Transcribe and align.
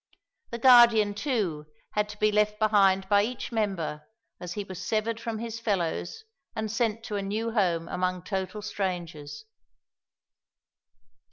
The 0.49 0.57
Guardian, 0.57 1.13
too, 1.13 1.67
had 1.91 2.09
to 2.09 2.17
be 2.17 2.31
left 2.31 2.57
behind 2.57 3.07
by 3.07 3.21
each 3.21 3.51
member 3.51 4.07
as 4.39 4.53
he 4.53 4.63
was 4.63 4.81
severed 4.83 5.19
from 5.19 5.37
his 5.37 5.59
fellows 5.59 6.23
and 6.55 6.71
sent 6.71 7.03
to 7.03 7.17
a 7.17 7.21
new 7.21 7.51
home 7.51 7.87
among 7.87 8.23
total 8.23 8.63
strangers. 8.63 9.45